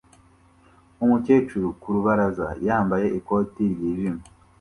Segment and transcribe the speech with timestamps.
[1.03, 4.25] Umukecuru ku rubaraza yambaye ikoti ryijimye